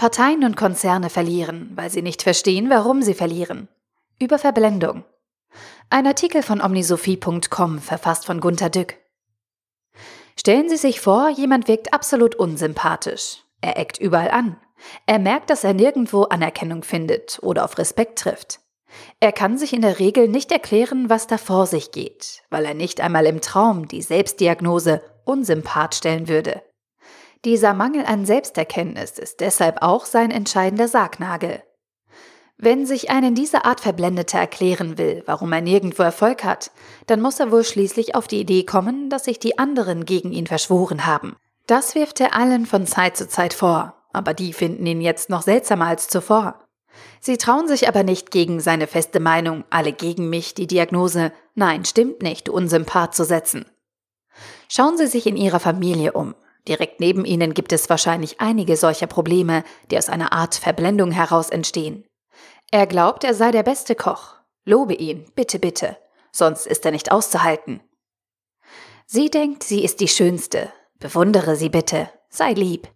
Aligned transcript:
Parteien 0.00 0.44
und 0.44 0.56
Konzerne 0.56 1.10
verlieren, 1.10 1.72
weil 1.74 1.90
sie 1.90 2.00
nicht 2.00 2.22
verstehen, 2.22 2.70
warum 2.70 3.02
sie 3.02 3.12
verlieren. 3.12 3.68
Über 4.18 4.38
Verblendung. 4.38 5.04
Ein 5.90 6.06
Artikel 6.06 6.42
von 6.42 6.62
omnisophie.com, 6.62 7.80
verfasst 7.80 8.24
von 8.24 8.40
Gunter 8.40 8.70
Dück. 8.70 8.96
Stellen 10.38 10.70
Sie 10.70 10.78
sich 10.78 11.02
vor, 11.02 11.28
jemand 11.28 11.68
wirkt 11.68 11.92
absolut 11.92 12.34
unsympathisch. 12.34 13.44
Er 13.60 13.76
eckt 13.78 13.98
überall 13.98 14.30
an. 14.30 14.56
Er 15.04 15.18
merkt, 15.18 15.50
dass 15.50 15.64
er 15.64 15.74
nirgendwo 15.74 16.22
Anerkennung 16.22 16.82
findet 16.82 17.38
oder 17.42 17.62
auf 17.62 17.76
Respekt 17.76 18.20
trifft. 18.20 18.60
Er 19.20 19.32
kann 19.32 19.58
sich 19.58 19.74
in 19.74 19.82
der 19.82 19.98
Regel 19.98 20.28
nicht 20.28 20.50
erklären, 20.50 21.10
was 21.10 21.26
da 21.26 21.36
vor 21.36 21.66
sich 21.66 21.90
geht, 21.90 22.40
weil 22.48 22.64
er 22.64 22.72
nicht 22.72 23.02
einmal 23.02 23.26
im 23.26 23.42
Traum 23.42 23.86
die 23.86 24.00
Selbstdiagnose 24.00 25.02
Unsympath 25.26 25.94
stellen 25.94 26.26
würde. 26.26 26.62
Dieser 27.46 27.72
Mangel 27.72 28.04
an 28.04 28.26
Selbsterkenntnis 28.26 29.18
ist 29.18 29.40
deshalb 29.40 29.80
auch 29.80 30.04
sein 30.04 30.30
entscheidender 30.30 30.88
Sargnagel. 30.88 31.62
Wenn 32.58 32.84
sich 32.84 33.08
einen 33.08 33.34
dieser 33.34 33.64
Art 33.64 33.80
Verblendeter 33.80 34.38
erklären 34.38 34.98
will, 34.98 35.22
warum 35.24 35.50
er 35.52 35.62
nirgendwo 35.62 36.02
Erfolg 36.02 36.44
hat, 36.44 36.70
dann 37.06 37.22
muss 37.22 37.40
er 37.40 37.50
wohl 37.50 37.64
schließlich 37.64 38.14
auf 38.14 38.28
die 38.28 38.40
Idee 38.40 38.64
kommen, 38.64 39.08
dass 39.08 39.24
sich 39.24 39.38
die 39.38 39.58
anderen 39.58 40.04
gegen 40.04 40.32
ihn 40.32 40.46
verschworen 40.46 41.06
haben. 41.06 41.36
Das 41.66 41.94
wirft 41.94 42.20
er 42.20 42.36
allen 42.36 42.66
von 42.66 42.86
Zeit 42.86 43.16
zu 43.16 43.26
Zeit 43.26 43.54
vor, 43.54 43.94
aber 44.12 44.34
die 44.34 44.52
finden 44.52 44.84
ihn 44.84 45.00
jetzt 45.00 45.30
noch 45.30 45.40
seltsamer 45.40 45.86
als 45.86 46.08
zuvor. 46.08 46.66
Sie 47.20 47.38
trauen 47.38 47.68
sich 47.68 47.88
aber 47.88 48.02
nicht 48.02 48.30
gegen 48.30 48.60
seine 48.60 48.86
feste 48.86 49.20
Meinung, 49.20 49.64
alle 49.70 49.94
gegen 49.94 50.28
mich, 50.28 50.52
die 50.52 50.66
Diagnose, 50.66 51.32
nein, 51.54 51.86
stimmt 51.86 52.20
nicht, 52.20 52.50
Unsympath 52.50 53.14
zu 53.14 53.24
setzen. 53.24 53.64
Schauen 54.68 54.98
Sie 54.98 55.06
sich 55.06 55.26
in 55.26 55.38
Ihrer 55.38 55.60
Familie 55.60 56.12
um. 56.12 56.34
Direkt 56.68 57.00
neben 57.00 57.24
Ihnen 57.24 57.54
gibt 57.54 57.72
es 57.72 57.88
wahrscheinlich 57.88 58.40
einige 58.40 58.76
solcher 58.76 59.06
Probleme, 59.06 59.64
die 59.90 59.98
aus 59.98 60.08
einer 60.08 60.32
Art 60.32 60.54
Verblendung 60.54 61.10
heraus 61.10 61.50
entstehen. 61.50 62.04
Er 62.70 62.86
glaubt, 62.86 63.24
er 63.24 63.34
sei 63.34 63.50
der 63.50 63.62
beste 63.62 63.94
Koch. 63.94 64.36
Lobe 64.64 64.94
ihn, 64.94 65.24
bitte, 65.34 65.58
bitte, 65.58 65.96
sonst 66.32 66.66
ist 66.66 66.84
er 66.84 66.92
nicht 66.92 67.10
auszuhalten. 67.10 67.80
Sie 69.06 69.30
denkt, 69.30 69.64
sie 69.64 69.82
ist 69.82 70.00
die 70.00 70.08
Schönste. 70.08 70.72
Bewundere 70.98 71.56
sie 71.56 71.70
bitte, 71.70 72.10
sei 72.28 72.52
lieb. 72.52 72.88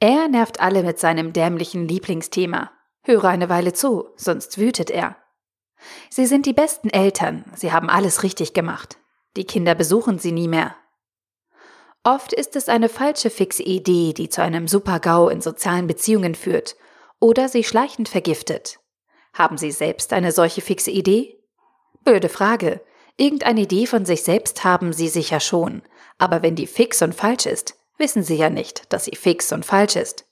Er 0.00 0.28
nervt 0.28 0.60
alle 0.60 0.82
mit 0.82 0.98
seinem 0.98 1.32
dämlichen 1.32 1.88
Lieblingsthema. 1.88 2.70
Höre 3.02 3.24
eine 3.26 3.48
Weile 3.48 3.72
zu, 3.72 4.08
sonst 4.16 4.58
wütet 4.58 4.90
er. 4.90 5.16
Sie 6.10 6.26
sind 6.26 6.44
die 6.46 6.52
besten 6.52 6.90
Eltern, 6.90 7.44
sie 7.54 7.72
haben 7.72 7.88
alles 7.88 8.22
richtig 8.22 8.52
gemacht. 8.52 8.98
Die 9.36 9.44
Kinder 9.44 9.74
besuchen 9.74 10.18
sie 10.18 10.32
nie 10.32 10.48
mehr. 10.48 10.74
Oft 12.06 12.32
ist 12.32 12.54
es 12.54 12.68
eine 12.68 12.88
falsche 12.88 13.30
fixe 13.30 13.64
Idee, 13.64 14.12
die 14.12 14.28
zu 14.28 14.40
einem 14.40 14.68
Supergau 14.68 15.28
in 15.28 15.40
sozialen 15.40 15.88
Beziehungen 15.88 16.36
führt 16.36 16.76
oder 17.18 17.48
sie 17.48 17.64
schleichend 17.64 18.08
vergiftet. 18.08 18.78
Haben 19.32 19.58
Sie 19.58 19.72
selbst 19.72 20.12
eine 20.12 20.30
solche 20.30 20.60
fixe 20.60 20.92
Idee? 20.92 21.36
Blöde 22.04 22.28
Frage. 22.28 22.80
Irgendeine 23.16 23.62
Idee 23.62 23.86
von 23.86 24.04
sich 24.04 24.22
selbst 24.22 24.62
haben 24.62 24.92
Sie 24.92 25.08
sicher 25.08 25.40
schon, 25.40 25.82
aber 26.16 26.42
wenn 26.42 26.54
die 26.54 26.68
fix 26.68 27.02
und 27.02 27.12
falsch 27.12 27.46
ist, 27.46 27.74
wissen 27.98 28.22
Sie 28.22 28.36
ja 28.36 28.50
nicht, 28.50 28.92
dass 28.92 29.06
sie 29.06 29.16
fix 29.16 29.50
und 29.50 29.66
falsch 29.66 29.96
ist. 29.96 30.26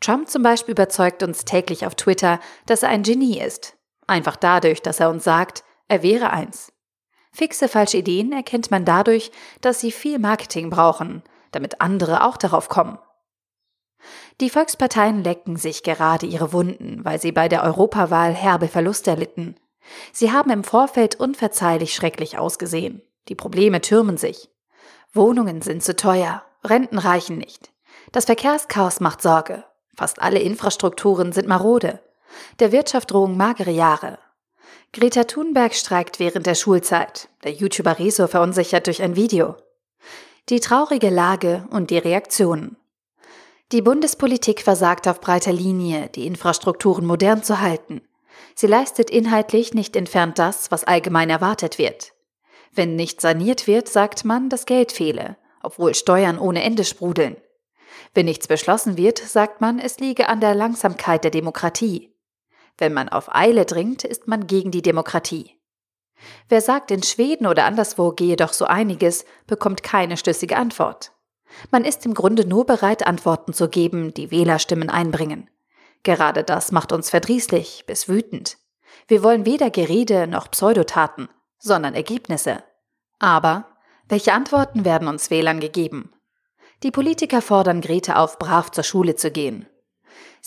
Trump 0.00 0.28
zum 0.28 0.42
Beispiel 0.42 0.72
überzeugt 0.72 1.22
uns 1.22 1.44
täglich 1.44 1.86
auf 1.86 1.94
Twitter, 1.94 2.40
dass 2.66 2.82
er 2.82 2.88
ein 2.88 3.04
Genie 3.04 3.38
ist. 3.38 3.76
Einfach 4.08 4.34
dadurch, 4.34 4.82
dass 4.82 4.98
er 4.98 5.10
uns 5.10 5.22
sagt, 5.22 5.62
er 5.86 6.02
wäre 6.02 6.30
eins. 6.30 6.72
Fixe 7.36 7.68
falsche 7.68 7.98
Ideen 7.98 8.32
erkennt 8.32 8.70
man 8.70 8.86
dadurch, 8.86 9.30
dass 9.60 9.78
sie 9.78 9.92
viel 9.92 10.18
Marketing 10.18 10.70
brauchen, 10.70 11.22
damit 11.50 11.82
andere 11.82 12.24
auch 12.24 12.38
darauf 12.38 12.70
kommen. 12.70 12.98
Die 14.40 14.48
Volksparteien 14.48 15.22
lecken 15.22 15.58
sich 15.58 15.82
gerade 15.82 16.24
ihre 16.24 16.54
Wunden, 16.54 17.04
weil 17.04 17.20
sie 17.20 17.32
bei 17.32 17.50
der 17.50 17.62
Europawahl 17.62 18.32
herbe 18.32 18.68
Verluste 18.68 19.10
erlitten. 19.10 19.54
Sie 20.12 20.32
haben 20.32 20.48
im 20.48 20.64
Vorfeld 20.64 21.16
unverzeihlich 21.16 21.94
schrecklich 21.94 22.38
ausgesehen. 22.38 23.02
Die 23.28 23.34
Probleme 23.34 23.82
türmen 23.82 24.16
sich. 24.16 24.48
Wohnungen 25.12 25.60
sind 25.60 25.82
zu 25.82 25.94
teuer, 25.94 26.42
Renten 26.64 26.96
reichen 26.96 27.36
nicht. 27.36 27.70
Das 28.12 28.24
Verkehrschaos 28.24 29.00
macht 29.00 29.20
Sorge. 29.20 29.62
Fast 29.94 30.22
alle 30.22 30.38
Infrastrukturen 30.38 31.32
sind 31.32 31.48
marode. 31.48 32.00
Der 32.60 32.72
Wirtschaft 32.72 33.10
drohen 33.10 33.36
magere 33.36 33.72
Jahre. 33.72 34.18
Greta 34.98 35.24
Thunberg 35.24 35.74
streikt 35.74 36.20
während 36.20 36.46
der 36.46 36.54
Schulzeit. 36.54 37.28
Der 37.44 37.52
YouTuber 37.52 37.98
Rezo 37.98 38.28
verunsichert 38.28 38.86
durch 38.86 39.02
ein 39.02 39.14
Video. 39.14 39.56
Die 40.48 40.58
traurige 40.58 41.10
Lage 41.10 41.68
und 41.68 41.90
die 41.90 41.98
Reaktionen. 41.98 42.78
Die 43.72 43.82
Bundespolitik 43.82 44.62
versagt 44.62 45.06
auf 45.06 45.20
breiter 45.20 45.52
Linie, 45.52 46.08
die 46.14 46.26
Infrastrukturen 46.26 47.04
modern 47.04 47.42
zu 47.42 47.60
halten. 47.60 48.00
Sie 48.54 48.66
leistet 48.66 49.10
inhaltlich 49.10 49.74
nicht 49.74 49.96
entfernt 49.96 50.38
das, 50.38 50.70
was 50.70 50.84
allgemein 50.84 51.28
erwartet 51.28 51.76
wird. 51.76 52.14
Wenn 52.72 52.96
nicht 52.96 53.20
saniert 53.20 53.66
wird, 53.66 53.90
sagt 53.90 54.24
man, 54.24 54.48
das 54.48 54.64
Geld 54.64 54.92
fehle, 54.92 55.36
obwohl 55.62 55.94
Steuern 55.94 56.38
ohne 56.38 56.62
Ende 56.62 56.86
sprudeln. 56.86 57.36
Wenn 58.14 58.24
nichts 58.24 58.48
beschlossen 58.48 58.96
wird, 58.96 59.18
sagt 59.18 59.60
man, 59.60 59.78
es 59.78 60.00
liege 60.00 60.30
an 60.30 60.40
der 60.40 60.54
Langsamkeit 60.54 61.22
der 61.22 61.30
Demokratie. 61.30 62.15
Wenn 62.78 62.92
man 62.92 63.08
auf 63.08 63.34
Eile 63.34 63.64
dringt, 63.64 64.04
ist 64.04 64.28
man 64.28 64.46
gegen 64.46 64.70
die 64.70 64.82
Demokratie. 64.82 65.52
Wer 66.48 66.60
sagt, 66.60 66.90
in 66.90 67.02
Schweden 67.02 67.46
oder 67.46 67.64
anderswo 67.64 68.12
gehe 68.12 68.36
doch 68.36 68.52
so 68.52 68.64
einiges, 68.64 69.24
bekommt 69.46 69.82
keine 69.82 70.16
schlüssige 70.16 70.56
Antwort. 70.56 71.12
Man 71.70 71.84
ist 71.84 72.04
im 72.04 72.14
Grunde 72.14 72.46
nur 72.46 72.66
bereit, 72.66 73.06
Antworten 73.06 73.52
zu 73.52 73.68
geben, 73.68 74.12
die 74.14 74.30
Wählerstimmen 74.30 74.90
einbringen. 74.90 75.48
Gerade 76.02 76.44
das 76.44 76.72
macht 76.72 76.92
uns 76.92 77.10
verdrießlich 77.10 77.84
bis 77.86 78.08
wütend. 78.08 78.58
Wir 79.08 79.22
wollen 79.22 79.46
weder 79.46 79.70
Gerede 79.70 80.26
noch 80.26 80.50
Pseudotaten, 80.50 81.28
sondern 81.58 81.94
Ergebnisse. 81.94 82.62
Aber 83.18 83.66
welche 84.08 84.32
Antworten 84.32 84.84
werden 84.84 85.08
uns 85.08 85.30
Wählern 85.30 85.60
gegeben? 85.60 86.12
Die 86.82 86.90
Politiker 86.90 87.42
fordern 87.42 87.80
Grete 87.80 88.16
auf, 88.16 88.38
brav 88.38 88.70
zur 88.70 88.84
Schule 88.84 89.16
zu 89.16 89.30
gehen. 89.30 89.66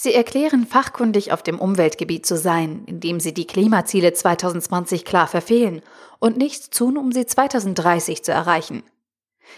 Sie 0.02 0.14
erklären, 0.14 0.66
fachkundig 0.66 1.34
auf 1.34 1.44
dem 1.44 1.60
Umweltgebiet 1.60 2.26
zu 2.26 2.38
sein, 2.38 2.84
indem 2.86 3.20
sie 3.20 3.34
die 3.34 3.46
Klimaziele 3.46 4.14
2020 4.14 5.04
klar 5.04 5.28
verfehlen 5.28 5.82
und 6.20 6.38
nichts 6.38 6.70
tun, 6.70 6.98
um 6.98 7.12
sie 7.12 7.26
2030 7.26 8.24
zu 8.24 8.32
erreichen. 8.32 8.84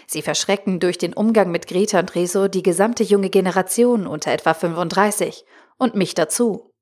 Sie 0.08 0.20
verschrecken 0.20 0.80
durch 0.80 0.98
den 0.98 1.12
Umgang 1.12 1.52
mit 1.52 1.68
Greta 1.68 2.00
und 2.00 2.12
Rezo 2.16 2.48
die 2.48 2.64
gesamte 2.64 3.04
junge 3.04 3.30
Generation 3.30 4.04
unter 4.08 4.32
etwa 4.32 4.52
35 4.52 5.44
und 5.78 5.94
mich 5.94 6.16
dazu. 6.16 6.72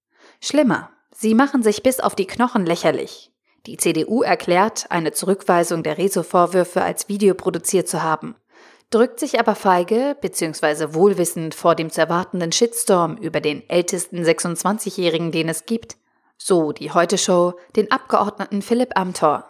Schlimmer, 0.41 0.89
sie 1.15 1.35
machen 1.35 1.63
sich 1.63 1.83
bis 1.83 2.01
auf 2.01 2.15
die 2.15 2.27
Knochen 2.27 2.65
lächerlich. 2.65 3.31
Die 3.67 3.77
CDU 3.77 4.23
erklärt, 4.23 4.87
eine 4.89 5.13
Zurückweisung 5.13 5.83
der 5.83 5.99
Rezo-Vorwürfe 5.99 6.81
als 6.81 7.11
Video 7.11 7.35
produziert 7.35 7.89
zu 7.89 8.03
haben 8.03 8.37
drückt 8.91 9.21
sich 9.21 9.39
aber 9.39 9.55
feige 9.55 10.17
bzw. 10.21 10.95
wohlwissend 10.95 11.55
vor 11.55 11.75
dem 11.75 11.91
zu 11.91 12.01
erwartenden 12.01 12.53
Shitstorm 12.53 13.17
über 13.17 13.41
den 13.41 13.69
ältesten 13.71 14.23
26-Jährigen, 14.23 15.33
den 15.33 15.49
es 15.49 15.65
gibt, 15.65 15.97
so 16.37 16.73
die 16.73 16.91
Heute-Show, 16.91 17.55
den 17.77 17.91
Abgeordneten 17.91 18.63
Philipp 18.63 18.97
Amthor. 18.97 19.47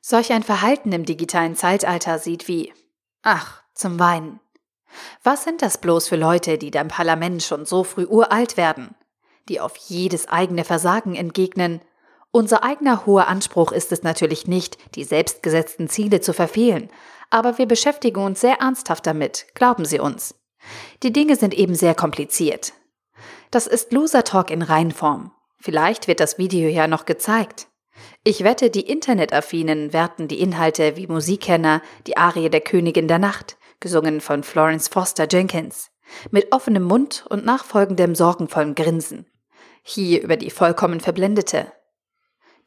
Solch 0.00 0.32
ein 0.32 0.42
Verhalten 0.42 0.92
im 0.92 1.04
digitalen 1.04 1.56
Zeitalter 1.56 2.18
sieht 2.18 2.48
wie, 2.48 2.72
ach, 3.22 3.62
zum 3.74 3.98
Weinen. 3.98 4.40
Was 5.22 5.44
sind 5.44 5.62
das 5.62 5.78
bloß 5.78 6.08
für 6.08 6.16
Leute, 6.16 6.58
die 6.58 6.70
da 6.70 6.80
im 6.80 6.88
Parlament 6.88 7.42
schon 7.42 7.66
so 7.66 7.84
früh 7.84 8.06
uralt 8.06 8.56
werden, 8.56 8.94
die 9.48 9.60
auf 9.60 9.76
jedes 9.76 10.28
eigene 10.28 10.64
Versagen 10.64 11.14
entgegnen, 11.14 11.80
unser 12.32 12.62
eigener 12.62 13.06
hoher 13.06 13.28
Anspruch 13.28 13.72
ist 13.72 13.92
es 13.92 14.02
natürlich 14.02 14.46
nicht, 14.46 14.78
die 14.94 15.04
selbstgesetzten 15.04 15.88
Ziele 15.88 16.20
zu 16.20 16.32
verfehlen, 16.32 16.88
aber 17.30 17.58
wir 17.58 17.66
beschäftigen 17.66 18.22
uns 18.22 18.40
sehr 18.40 18.60
ernsthaft 18.60 19.06
damit, 19.06 19.46
glauben 19.54 19.84
Sie 19.84 20.00
uns. 20.00 20.34
Die 21.02 21.12
Dinge 21.12 21.36
sind 21.36 21.54
eben 21.54 21.74
sehr 21.74 21.94
kompliziert. 21.94 22.72
Das 23.50 23.66
ist 23.66 23.92
Loser 23.92 24.24
Talk 24.24 24.50
in 24.50 24.62
Reinform. 24.62 25.32
Vielleicht 25.58 26.08
wird 26.08 26.20
das 26.20 26.38
Video 26.38 26.68
ja 26.68 26.86
noch 26.86 27.04
gezeigt. 27.04 27.68
Ich 28.24 28.44
wette, 28.44 28.70
die 28.70 28.88
Internetaffinen 28.88 29.92
werten 29.92 30.28
die 30.28 30.40
Inhalte 30.40 30.96
wie 30.96 31.06
Musikkenner 31.06 31.82
die 32.06 32.16
Arie 32.16 32.48
der 32.48 32.60
Königin 32.60 33.08
der 33.08 33.18
Nacht, 33.18 33.58
gesungen 33.78 34.20
von 34.20 34.42
Florence 34.42 34.88
Foster 34.88 35.26
Jenkins, 35.30 35.90
mit 36.30 36.52
offenem 36.52 36.84
Mund 36.84 37.24
und 37.28 37.44
nachfolgendem 37.44 38.14
sorgenvollen 38.14 38.74
Grinsen. 38.74 39.26
Hier 39.82 40.22
über 40.22 40.36
die 40.36 40.50
vollkommen 40.50 41.00
Verblendete. 41.00 41.72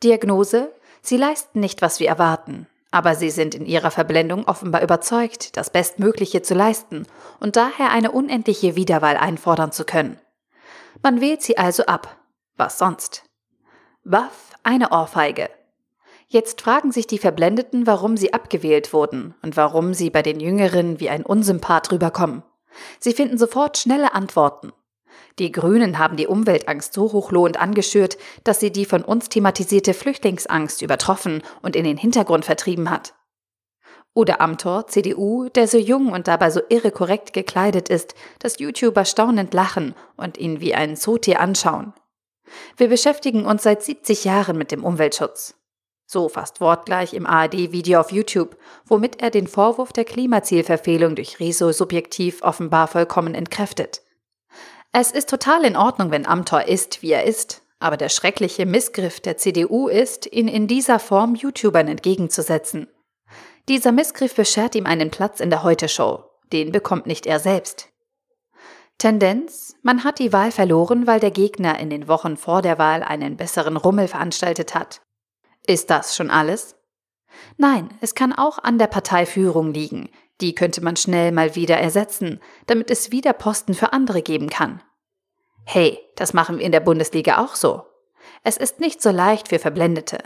Diagnose? 0.03 0.71
Sie 1.01 1.17
leisten 1.17 1.59
nicht, 1.59 1.81
was 1.81 2.00
wir 2.00 2.07
erwarten. 2.07 2.67
Aber 2.91 3.15
sie 3.15 3.31
sind 3.31 3.55
in 3.55 3.65
ihrer 3.65 3.89
Verblendung 3.89 4.47
offenbar 4.47 4.83
überzeugt, 4.83 5.57
das 5.57 5.71
Bestmögliche 5.71 6.44
zu 6.44 6.53
leisten 6.53 7.07
und 7.39 7.55
daher 7.55 7.89
eine 7.89 8.11
unendliche 8.11 8.75
Wiederwahl 8.75 9.17
einfordern 9.17 9.71
zu 9.71 9.83
können. 9.83 10.19
Man 11.01 11.19
wählt 11.19 11.41
sie 11.41 11.57
also 11.57 11.85
ab. 11.88 12.17
Was 12.55 12.77
sonst? 12.77 13.23
Waff, 14.03 14.51
eine 14.61 14.91
Ohrfeige. 14.91 15.50
Jetzt 16.27 16.61
fragen 16.61 16.91
sich 16.91 17.07
die 17.07 17.17
Verblendeten, 17.17 17.88
warum 17.88 18.17
sie 18.17 18.33
abgewählt 18.33 18.94
wurden 18.94 19.33
und 19.41 19.57
warum 19.57 19.94
sie 19.94 20.09
bei 20.09 20.21
den 20.21 20.39
Jüngeren 20.39 21.00
wie 21.00 21.09
ein 21.09 21.25
Unsympath 21.25 21.91
rüberkommen. 21.91 22.44
Sie 23.00 23.13
finden 23.13 23.38
sofort 23.38 23.77
schnelle 23.77 24.13
Antworten. 24.13 24.71
Die 25.39 25.51
Grünen 25.51 25.98
haben 25.98 26.18
die 26.18 26.27
Umweltangst 26.27 26.94
so 26.94 27.12
hochlohend 27.12 27.60
angeschürt, 27.60 28.18
dass 28.44 28.60
sie 28.60 28.71
die 28.71 28.86
von 28.86 29.04
uns 29.04 29.30
thematisierte 29.30 29.94
Flüchtlingsangst 29.94 30.81
übertroffen 30.81 31.42
und 31.62 31.75
in 31.75 31.83
den 31.83 31.98
Hintergrund 31.98 32.45
vertrieben 32.45 32.89
hat. 32.89 33.13
Oder 34.13 34.42
Amtor, 34.42 34.88
CDU, 34.88 35.50
der 35.50 35.68
so 35.68 35.77
jung 35.77 36.12
und 36.12 36.27
dabei 36.27 36.51
so 36.51 36.62
irre 36.69 36.92
korrekt 36.92 37.33
gekleidet 37.33 37.89
ist, 37.89 38.13
dass 38.39 38.60
YouTuber 38.60 39.06
staunend 39.06 39.54
lachen 39.54 39.95
und 40.18 40.38
ihn 40.38 40.62
wie 40.62 40.75
ein 40.75 40.95
Zootier 40.95 41.39
anschauen. 41.39 41.94
Wir 42.77 42.89
beschäftigen 42.89 43.45
uns 43.45 43.63
seit 43.63 43.81
70 43.81 44.24
Jahren 44.24 44.57
mit 44.57 44.71
dem 44.71 44.83
Umweltschutz. 44.83 45.56
So 46.06 46.30
fast 46.30 46.62
wortgleich 46.62 47.15
im 47.15 47.25
ARD-Video 47.25 48.00
auf 48.00 48.12
YouTube, 48.12 48.57
womit 48.86 49.21
er 49.21 49.31
den 49.31 49.48
Vorwurf 49.48 49.94
der 49.94 50.06
Klimazielverfehlung 50.06 51.15
durch 51.15 51.39
Rezo 51.39 51.71
subjektiv 51.71 52.44
offenbar 52.44 52.88
vollkommen 52.88 53.33
entkräftet. 53.33 54.04
Es 54.95 55.09
ist 55.09 55.27
total 55.27 55.65
in 55.65 55.75
Ordnung, 55.75 56.11
wenn 56.11 56.27
Amtor 56.27 56.65
ist, 56.65 57.01
wie 57.01 57.11
er 57.11 57.23
ist, 57.23 57.63
aber 57.79 57.97
der 57.97 58.09
schreckliche 58.09 58.67
Missgriff 58.67 59.19
der 59.19 59.37
CDU 59.37 59.87
ist, 59.87 60.31
ihn 60.31 60.47
in 60.47 60.67
dieser 60.67 60.99
Form 60.99 61.33
YouTubern 61.33 61.87
entgegenzusetzen. 61.87 62.87
Dieser 63.67 63.91
Missgriff 63.91 64.35
beschert 64.35 64.75
ihm 64.75 64.85
einen 64.85 65.09
Platz 65.09 65.39
in 65.39 65.49
der 65.49 65.63
Heute-Show. 65.63 66.25
Den 66.51 66.71
bekommt 66.71 67.07
nicht 67.07 67.25
er 67.25 67.39
selbst. 67.39 67.89
Tendenz, 68.99 69.75
man 69.81 70.03
hat 70.03 70.19
die 70.19 70.31
Wahl 70.31 70.51
verloren, 70.51 71.07
weil 71.07 71.19
der 71.19 71.31
Gegner 71.31 71.79
in 71.79 71.89
den 71.89 72.07
Wochen 72.07 72.37
vor 72.37 72.61
der 72.61 72.77
Wahl 72.77 73.01
einen 73.01 73.35
besseren 73.35 73.77
Rummel 73.77 74.07
veranstaltet 74.07 74.75
hat. 74.75 75.01
Ist 75.65 75.89
das 75.89 76.15
schon 76.15 76.29
alles? 76.29 76.75
Nein, 77.57 77.89
es 77.99 78.13
kann 78.13 78.31
auch 78.31 78.59
an 78.59 78.77
der 78.77 78.87
Parteiführung 78.87 79.73
liegen, 79.73 80.09
die 80.41 80.56
könnte 80.56 80.83
man 80.83 80.95
schnell 80.95 81.31
mal 81.31 81.56
wieder 81.56 81.77
ersetzen, 81.77 82.39
damit 82.68 82.89
es 82.89 83.12
wieder 83.12 83.33
Posten 83.33 83.74
für 83.74 83.94
andere 83.94 84.21
geben 84.21 84.50
kann. 84.50 84.81
Hey, 85.65 86.00
das 86.15 86.33
machen 86.33 86.57
wir 86.57 86.65
in 86.65 86.71
der 86.71 86.80
Bundesliga 86.80 87.38
auch 87.38 87.56
so. 87.56 87.83
Es 88.44 88.57
ist 88.57 88.80
nicht 88.80 89.01
so 89.01 89.12
leicht 89.12 89.50
für 89.50 89.59
Verblendete. 89.59 90.19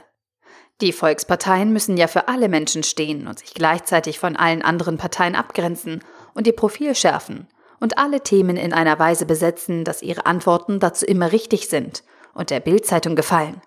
Die 0.81 0.93
Volksparteien 0.93 1.73
müssen 1.73 1.97
ja 1.97 2.07
für 2.07 2.27
alle 2.27 2.49
Menschen 2.49 2.83
stehen 2.83 3.27
und 3.27 3.39
sich 3.39 3.53
gleichzeitig 3.53 4.19
von 4.19 4.35
allen 4.35 4.61
anderen 4.61 4.97
Parteien 4.97 5.35
abgrenzen 5.35 6.03
und 6.33 6.45
ihr 6.47 6.55
Profil 6.55 6.93
schärfen 6.95 7.47
und 7.79 7.97
alle 7.97 8.21
Themen 8.21 8.57
in 8.57 8.73
einer 8.73 8.99
Weise 8.99 9.25
besetzen, 9.25 9.83
dass 9.83 10.03
ihre 10.03 10.25
Antworten 10.25 10.79
dazu 10.79 11.05
immer 11.05 11.31
richtig 11.31 11.67
sind 11.67 12.03
und 12.33 12.49
der 12.51 12.59
Bildzeitung 12.59 13.15
gefallen. 13.15 13.61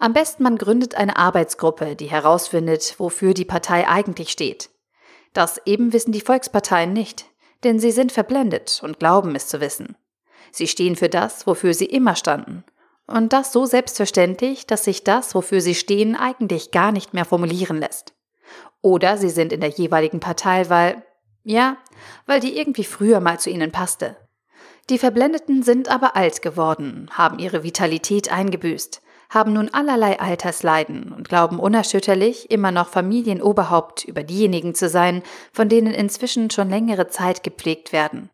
Am 0.00 0.12
besten 0.12 0.42
man 0.42 0.58
gründet 0.58 0.96
eine 0.96 1.16
Arbeitsgruppe, 1.16 1.94
die 1.94 2.10
herausfindet, 2.10 2.96
wofür 2.98 3.34
die 3.34 3.44
Partei 3.44 3.88
eigentlich 3.88 4.30
steht 4.30 4.70
das 5.32 5.60
eben 5.64 5.92
wissen 5.92 6.12
die 6.12 6.20
Volksparteien 6.20 6.92
nicht, 6.92 7.26
denn 7.64 7.78
sie 7.78 7.90
sind 7.90 8.12
verblendet 8.12 8.80
und 8.82 8.98
glauben 8.98 9.34
es 9.34 9.46
zu 9.46 9.60
wissen. 9.60 9.96
Sie 10.52 10.66
stehen 10.66 10.96
für 10.96 11.08
das, 11.08 11.46
wofür 11.46 11.74
sie 11.74 11.86
immer 11.86 12.16
standen. 12.16 12.64
Und 13.06 13.32
das 13.32 13.52
so 13.52 13.66
selbstverständlich, 13.66 14.66
dass 14.66 14.84
sich 14.84 15.04
das, 15.04 15.34
wofür 15.34 15.60
sie 15.60 15.74
stehen, 15.74 16.16
eigentlich 16.16 16.70
gar 16.70 16.92
nicht 16.92 17.12
mehr 17.12 17.24
formulieren 17.24 17.78
lässt. 17.78 18.14
Oder 18.82 19.18
sie 19.18 19.30
sind 19.30 19.52
in 19.52 19.60
der 19.60 19.70
jeweiligen 19.70 20.20
Partei, 20.20 20.68
weil, 20.68 21.04
ja, 21.42 21.76
weil 22.26 22.40
die 22.40 22.56
irgendwie 22.56 22.84
früher 22.84 23.20
mal 23.20 23.38
zu 23.38 23.50
ihnen 23.50 23.72
passte. 23.72 24.16
Die 24.88 24.98
Verblendeten 24.98 25.62
sind 25.62 25.88
aber 25.88 26.16
alt 26.16 26.42
geworden, 26.42 27.08
haben 27.12 27.38
ihre 27.38 27.62
Vitalität 27.62 28.32
eingebüßt, 28.32 29.02
haben 29.30 29.52
nun 29.52 29.70
allerlei 29.72 30.18
Altersleiden 30.18 31.12
und 31.12 31.28
glauben 31.28 31.60
unerschütterlich, 31.60 32.50
immer 32.50 32.72
noch 32.72 32.88
Familienoberhaupt 32.88 34.04
über 34.04 34.24
diejenigen 34.24 34.74
zu 34.74 34.88
sein, 34.88 35.22
von 35.52 35.68
denen 35.68 35.94
inzwischen 35.94 36.50
schon 36.50 36.68
längere 36.68 37.08
Zeit 37.08 37.44
gepflegt 37.44 37.92
werden. 37.92 38.28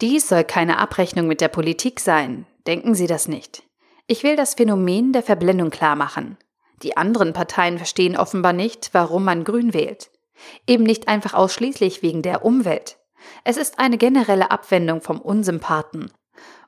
Dies 0.00 0.28
soll 0.28 0.44
keine 0.44 0.78
Abrechnung 0.78 1.26
mit 1.26 1.40
der 1.40 1.48
Politik 1.48 2.00
sein, 2.00 2.46
denken 2.66 2.94
Sie 2.94 3.08
das 3.08 3.28
nicht. 3.28 3.64
Ich 4.06 4.22
will 4.22 4.36
das 4.36 4.54
Phänomen 4.54 5.12
der 5.12 5.22
Verblendung 5.22 5.70
klar 5.70 5.96
machen. 5.96 6.38
Die 6.82 6.96
anderen 6.96 7.32
Parteien 7.32 7.76
verstehen 7.76 8.16
offenbar 8.16 8.52
nicht, 8.52 8.90
warum 8.92 9.24
man 9.24 9.44
Grün 9.44 9.74
wählt. 9.74 10.10
Eben 10.66 10.84
nicht 10.84 11.08
einfach 11.08 11.34
ausschließlich 11.34 12.02
wegen 12.02 12.22
der 12.22 12.44
Umwelt. 12.44 12.98
Es 13.44 13.56
ist 13.56 13.78
eine 13.78 13.98
generelle 13.98 14.50
Abwendung 14.50 15.00
vom 15.00 15.20
Unsympathen, 15.20 16.12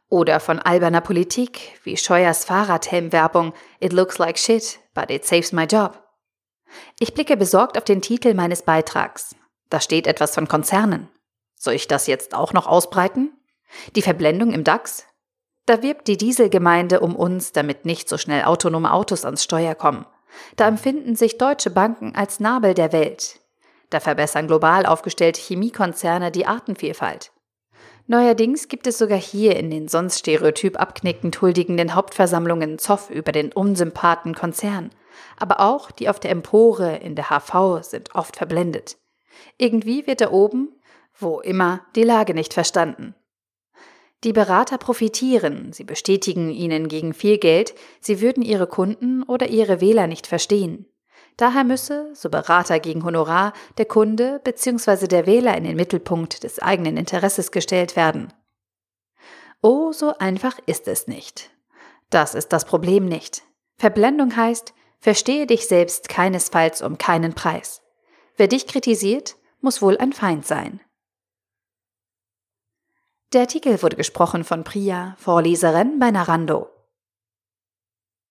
oder 0.08 0.40
von 0.40 0.58
alberner 0.58 1.00
Politik, 1.00 1.78
wie 1.82 1.96
Scheuers 1.96 2.44
Fahrradhelmwerbung 2.44 3.52
It 3.80 3.92
looks 3.92 4.18
like 4.18 4.38
shit, 4.38 4.78
but 4.94 5.10
it 5.10 5.24
saves 5.24 5.52
my 5.52 5.64
job. 5.64 6.02
Ich 6.98 7.14
blicke 7.14 7.36
besorgt 7.36 7.78
auf 7.78 7.84
den 7.84 8.02
Titel 8.02 8.34
meines 8.34 8.62
Beitrags. 8.62 9.34
Da 9.70 9.80
steht 9.80 10.06
etwas 10.06 10.34
von 10.34 10.48
Konzernen. 10.48 11.08
Soll 11.54 11.74
ich 11.74 11.88
das 11.88 12.06
jetzt 12.06 12.34
auch 12.34 12.52
noch 12.52 12.66
ausbreiten? 12.66 13.32
Die 13.96 14.02
Verblendung 14.02 14.52
im 14.52 14.64
DAX? 14.64 15.06
Da 15.66 15.82
wirbt 15.82 16.08
die 16.08 16.18
Dieselgemeinde 16.18 17.00
um 17.00 17.16
uns, 17.16 17.52
damit 17.52 17.86
nicht 17.86 18.08
so 18.08 18.18
schnell 18.18 18.44
autonome 18.44 18.92
Autos 18.92 19.24
ans 19.24 19.42
Steuer 19.42 19.74
kommen. 19.74 20.04
Da 20.56 20.68
empfinden 20.68 21.16
sich 21.16 21.38
deutsche 21.38 21.70
Banken 21.70 22.14
als 22.14 22.38
Nabel 22.40 22.74
der 22.74 22.92
Welt. 22.92 23.40
Da 23.90 24.00
verbessern 24.00 24.46
global 24.46 24.86
aufgestellte 24.86 25.40
Chemiekonzerne 25.40 26.30
die 26.30 26.46
Artenvielfalt. 26.46 27.32
Neuerdings 28.06 28.68
gibt 28.68 28.86
es 28.86 28.98
sogar 28.98 29.18
hier 29.18 29.56
in 29.56 29.70
den 29.70 29.88
sonst 29.88 30.18
stereotyp 30.18 30.78
abknickend 30.78 31.40
huldigenden 31.40 31.94
Hauptversammlungen 31.94 32.78
Zoff 32.78 33.08
über 33.08 33.32
den 33.32 33.50
unsympathen 33.50 34.34
Konzern. 34.34 34.90
Aber 35.38 35.60
auch 35.60 35.90
die 35.90 36.08
auf 36.08 36.20
der 36.20 36.30
Empore 36.30 36.96
in 36.96 37.14
der 37.14 37.30
HV 37.30 37.82
sind 37.82 38.14
oft 38.14 38.36
verblendet. 38.36 38.98
Irgendwie 39.56 40.06
wird 40.06 40.20
da 40.20 40.30
oben, 40.30 40.68
wo 41.18 41.40
immer, 41.40 41.80
die 41.96 42.02
Lage 42.02 42.34
nicht 42.34 42.52
verstanden. 42.52 43.14
Die 44.22 44.32
Berater 44.32 44.78
profitieren, 44.78 45.72
sie 45.72 45.84
bestätigen 45.84 46.50
ihnen 46.50 46.88
gegen 46.88 47.14
viel 47.14 47.38
Geld, 47.38 47.74
sie 48.00 48.20
würden 48.20 48.42
ihre 48.42 48.66
Kunden 48.66 49.22
oder 49.22 49.48
ihre 49.48 49.80
Wähler 49.80 50.06
nicht 50.06 50.26
verstehen. 50.26 50.86
Daher 51.36 51.64
müsse, 51.64 52.10
so 52.14 52.30
Berater 52.30 52.78
gegen 52.78 53.04
Honorar, 53.04 53.52
der 53.76 53.86
Kunde 53.86 54.40
bzw. 54.44 55.08
der 55.08 55.26
Wähler 55.26 55.56
in 55.56 55.64
den 55.64 55.76
Mittelpunkt 55.76 56.44
des 56.44 56.60
eigenen 56.60 56.96
Interesses 56.96 57.50
gestellt 57.50 57.96
werden. 57.96 58.32
Oh, 59.62 59.92
so 59.92 60.16
einfach 60.18 60.58
ist 60.66 60.86
es 60.88 61.08
nicht. 61.08 61.50
Das 62.10 62.34
ist 62.34 62.52
das 62.52 62.64
Problem 62.64 63.06
nicht. 63.06 63.42
Verblendung 63.76 64.36
heißt, 64.36 64.74
verstehe 65.00 65.46
dich 65.46 65.66
selbst 65.66 66.08
keinesfalls 66.08 66.82
um 66.82 66.98
keinen 66.98 67.34
Preis. 67.34 67.82
Wer 68.36 68.46
dich 68.46 68.66
kritisiert, 68.66 69.36
muss 69.60 69.82
wohl 69.82 69.98
ein 69.98 70.12
Feind 70.12 70.46
sein. 70.46 70.80
Der 73.32 73.42
Artikel 73.42 73.82
wurde 73.82 73.96
gesprochen 73.96 74.44
von 74.44 74.62
Priya, 74.62 75.16
Vorleserin 75.18 75.98
bei 75.98 76.12
Narando. 76.12 76.73